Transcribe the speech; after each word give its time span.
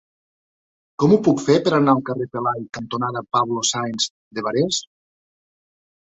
Com 1.03 1.11
ho 1.11 1.19
puc 1.27 1.43
fer 1.47 1.57
per 1.67 1.73
anar 1.79 1.95
al 1.97 2.01
carrer 2.07 2.27
Pelai 2.37 2.65
cantonada 2.79 3.23
Pablo 3.39 3.63
Sáenz 3.75 4.09
de 4.41 4.47
Barés? 4.51 4.83